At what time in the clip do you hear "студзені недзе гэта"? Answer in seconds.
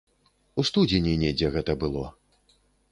0.69-1.79